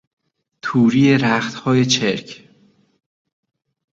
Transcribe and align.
توری 0.61 1.17
رختهای 1.17 1.85
چرک 1.85 2.49